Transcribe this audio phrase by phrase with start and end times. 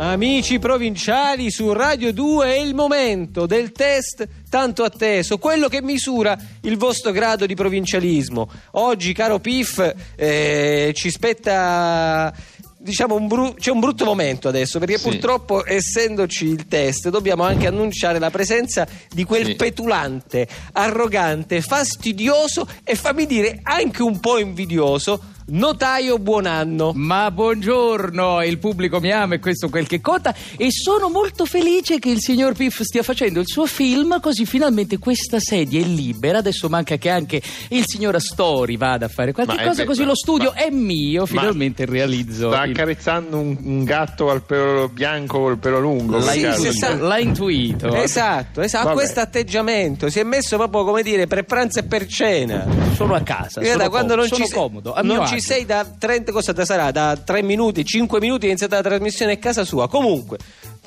[0.00, 6.38] Amici provinciali su Radio 2 è il momento del test tanto atteso, quello che misura
[6.60, 8.48] il vostro grado di provincialismo.
[8.72, 12.32] Oggi, caro Pif, eh, ci spetta
[12.80, 15.08] diciamo un bru- c'è un brutto momento adesso perché Sì.
[15.08, 19.54] purtroppo essendoci il test dobbiamo anche annunciare la presenza di quel Sì.
[19.56, 25.20] petulante, arrogante, fastidioso e fammi dire anche un po' invidioso
[25.50, 26.92] notaio Buonanno.
[26.94, 31.98] Ma buongiorno, il pubblico mi ama e questo quel che conta e sono molto felice
[31.98, 36.38] che il signor Piff stia facendo il suo film così finalmente questa sedia è libera,
[36.38, 40.14] adesso manca che anche il signor Astori vada a fare qualche Ma cosa così lo
[40.14, 45.38] studio ma- è mio, finalmente realizzo Sta il- accarezzando un, un gatto al pelo bianco
[45.40, 46.18] col pelo lungo.
[46.18, 47.94] L'ha, Sì, intuito, sa- l'ha intuito.
[47.94, 52.06] Esatto, esatto, ha questo atteggiamento, si è messo proprio come dire per pranzo e per
[52.06, 52.66] cena.
[52.94, 55.40] Sono a casa, Guarda, sono, quando com- non, sono ci, comodo, a non mio ci
[55.40, 56.90] sei da 30, cosa da sarà?
[56.90, 59.88] Da 3 minuti, 5 minuti è iniziata la trasmissione a casa sua.
[59.88, 60.38] Comunque,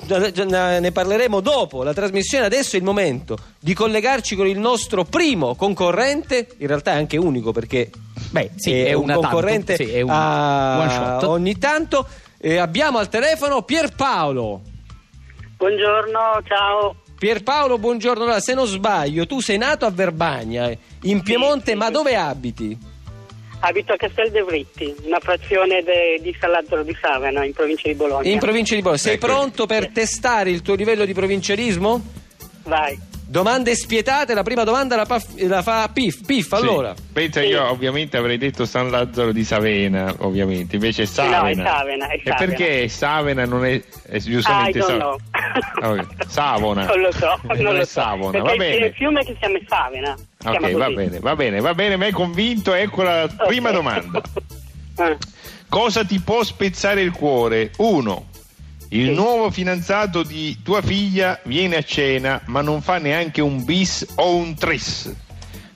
[0.06, 2.44] ne parleremo dopo la trasmissione.
[2.44, 7.16] Adesso è il momento di collegarci con il nostro primo concorrente, in realtà è anche
[7.16, 7.90] unico perché
[8.30, 12.06] Beh, sì, è, è un concorrente tanto, sì, è un a- ogni tanto.
[12.38, 14.60] Eh, abbiamo al telefono Pierpaolo.
[15.56, 16.96] Buongiorno, ciao.
[17.18, 18.24] Pierpaolo, buongiorno.
[18.24, 22.16] Allora, se non sbaglio, tu sei nato a Verbagna, eh, in Piemonte, sì, ma dove
[22.16, 22.90] abiti?
[23.64, 27.86] Abito a Castel de Vritti, una frazione de- di San Lazzaro di Savena, in provincia
[27.88, 28.28] di Bologna.
[28.28, 29.00] In provincia di Bologna.
[29.00, 29.26] Sei Ecco.
[29.26, 29.92] pronto per Sì.
[29.92, 32.04] testare il tuo livello di provincialismo?
[32.64, 32.98] Vai.
[33.24, 36.26] Domande spietate, la prima domanda la, pa- la fa Pif.
[36.26, 36.54] Pif, Sì.
[36.54, 36.92] allora.
[37.12, 37.46] Pensa Sì.
[37.46, 41.64] io ovviamente avrei detto San Lazzaro di Savena, ovviamente, invece è no, è Savena.
[41.64, 42.36] Savena, è E Savena.
[42.36, 44.80] perché Savena non è, è giustamente.
[44.80, 45.20] Ah, ok.
[46.28, 46.84] Savona.
[46.86, 47.90] non lo so, Non non è lo so.
[48.00, 48.86] Savona, va bene.
[48.86, 50.14] il fiume che si chiama Savena.
[50.16, 50.94] si chiama Ok, va così.
[50.96, 53.46] bene, va bene, va bene, mi hai convinto, ecco la Ok.
[53.46, 54.20] prima domanda.
[54.96, 55.16] Ah,
[55.68, 57.70] Cosa ti può spezzare il cuore?
[57.78, 58.26] Uno,
[58.90, 59.14] il Sì.
[59.14, 64.34] nuovo fidanzato di tua figlia viene a cena ma non fa neanche un bis o
[64.34, 65.10] un tris.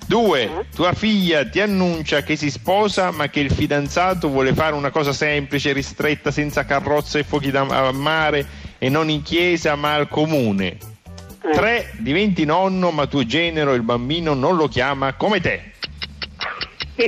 [0.07, 0.67] Due, Eh?
[0.75, 5.13] tua figlia ti annuncia che si sposa ma che il fidanzato vuole fare una cosa
[5.13, 8.47] semplice, ristretta, senza carrozza e fuochi da mare
[8.87, 10.67] e non in chiesa ma al comune.
[11.43, 11.51] eh.
[11.53, 15.73] Tre, diventi nonno ma tuo genero il bambino non lo chiama come te.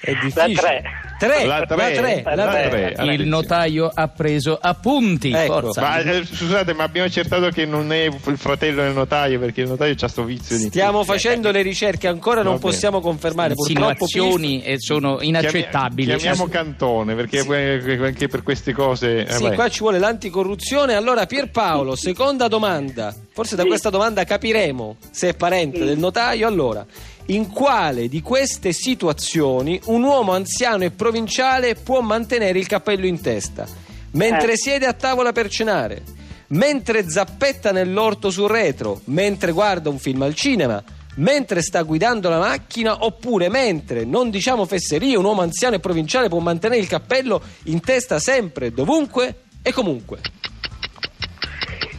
[0.00, 0.82] È La difficile.
[1.18, 1.44] Tre.
[1.44, 2.68] La la tre, tre, la la tre.
[2.68, 2.78] tre.
[2.80, 3.24] Il Attenzione.
[3.24, 5.30] notaio ha preso appunti.
[5.32, 5.70] Ecco.
[5.76, 9.68] Ma eh, scusate, ma abbiamo accertato che non è il fratello del notaio perché il
[9.68, 10.64] notaio c'ha sto vizio di.
[10.64, 13.54] Stiamo facendo le ricerche, ancora non possiamo confermare.
[13.54, 16.06] Purtroppo Insinuazioni eh, sono inaccettabili.
[16.06, 19.24] Chiami- Chiamiamo Cantone perché poi- anche per queste cose.
[19.26, 19.54] eh, Sì, vai.
[19.54, 20.94] qua ci vuole l'anticorruzione.
[20.94, 23.14] Allora, Pierpaolo, seconda domanda.
[23.32, 23.68] Forse da Sì.
[23.68, 25.86] questa domanda capiremo se è parente Mm.
[25.86, 26.46] del notaio.
[26.46, 26.84] Allora,
[27.26, 33.20] in quale di queste situazioni un uomo anziano e provinciale può mantenere il cappello in
[33.20, 33.66] testa?
[34.12, 34.56] Mentre Eh.
[34.56, 36.02] siede a tavola per cenare,
[36.48, 40.82] mentre zappetta nell'orto sul retro, mentre guarda un film al cinema,
[41.16, 46.28] mentre sta guidando la macchina, oppure mentre, non diciamo fesserie, un uomo anziano e provinciale
[46.28, 50.20] può mantenere il cappello in testa sempre, dovunque e comunque.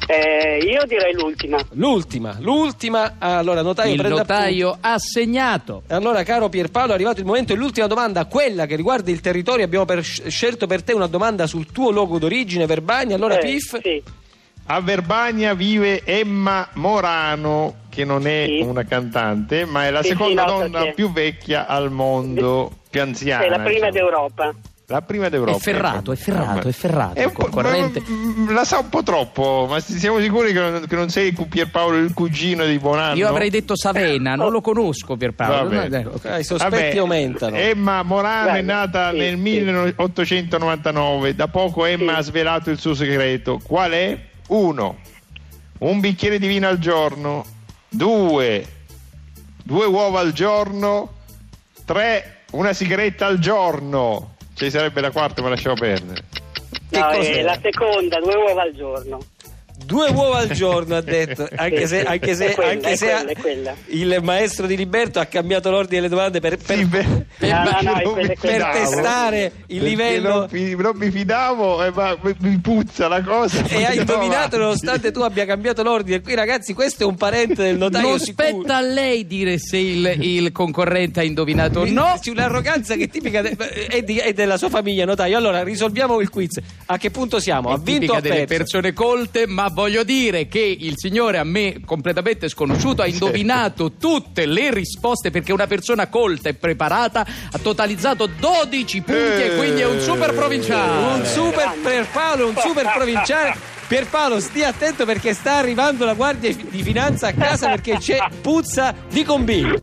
[0.08, 1.58] Eh, io direi l'ultima.
[1.72, 5.82] L'ultima, l'ultima, allora notaio Il notaio ha segnato.
[5.88, 9.66] Allora caro Pierpaolo è arrivato il momento e l'ultima domanda, quella che riguarda il territorio,
[9.66, 13.80] abbiamo per- scelto per te una domanda sul tuo luogo d'origine, Verbagna, allora Eh, Pif,
[13.82, 14.04] Sì.
[14.68, 18.62] A Verbania vive Emma Morano, che non è Sì.
[18.64, 22.72] una cantante, ma è la Sì, sì, seconda no, so donna più vecchia al mondo,
[22.90, 23.44] più anziana.
[23.44, 23.92] È la prima insomma.
[23.92, 24.54] d'Europa.
[24.88, 25.58] La prima d'Europa.
[25.58, 26.14] È ferrato, ecco.
[26.14, 28.04] è ferrato, è ferrato, È un concorrente.
[28.08, 31.32] ma- ma- la sa un po' troppo, ma siamo sicuri che non, che non sei
[31.34, 33.16] Pierpaolo il cugino di Buonanno?
[33.16, 35.70] Io avrei detto Savena, non lo conosco Pierpaolo.
[35.70, 36.04] Va bene.
[36.04, 36.26] No, eh, ok.
[36.26, 37.56] Ah, i sospetti Vabbè, aumentano.
[37.56, 39.40] Emma Morano è Bene, nata sì, nel sì.
[39.42, 41.36] 1899.
[41.36, 42.18] Da poco Emma Sì.
[42.20, 43.60] ha svelato il suo segreto.
[43.64, 44.20] Qual è?
[44.50, 44.98] Uno,
[45.80, 47.44] un bicchiere di vino al giorno.
[47.90, 48.66] Due,
[49.64, 51.12] due uova al giorno.
[51.86, 54.35] Tre, una sigaretta al giorno.
[54.56, 56.24] Ci sarebbe la quarta, ma lasciamo perdere.
[56.92, 59.20] No, è la seconda, due uova al giorno.
[59.84, 63.36] Due uova al giorno ha detto, anche se, anche se, quella, anche se quella, ha-
[63.42, 63.76] quella.
[63.88, 67.92] il maestro di Liberto ha cambiato l'ordine delle domande per, per- Sì, per, No, no,
[68.04, 68.28] no, quella.
[68.28, 68.72] per fidavo.
[68.80, 73.64] testare il livello Non, mi- non mi fidavo, eh, ma mi- mi puzza la cosa.
[73.68, 74.58] e hai indovinato avanti.
[74.58, 76.22] nonostante tu abbia cambiato l'ordine.
[76.22, 78.48] Qui ragazzi, questo è un parente del notaio Non sicuro.
[78.48, 82.18] spetta a lei dire se il, il concorrente ha indovinato o no.
[82.20, 83.56] C'è un'arroganza che è tipica de-
[83.90, 85.38] è, di- è della sua famiglia, notaio.
[85.38, 86.60] Allora, risolviamo il quiz.
[86.88, 87.70] A che punto siamo?
[87.70, 88.54] È Ha vinto o ha delle perso?
[88.80, 94.46] persone colte ma voglio dire che il signore a me completamente sconosciuto ha indovinato tutte
[94.46, 99.86] le risposte perché una persona colta e preparata ha totalizzato 12 punti e quindi è
[99.86, 101.20] un super provinciale.
[101.20, 103.56] Un super Pierpaolo, un super provinciale.
[103.88, 108.96] Pierpaolo, stia attento perché sta arrivando la guardia di finanza a casa perché c'è puzza
[109.10, 109.76] di combino.